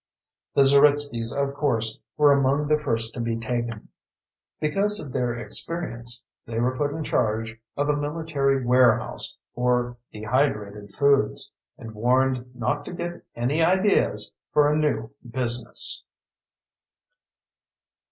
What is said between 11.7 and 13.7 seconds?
and warned not to get any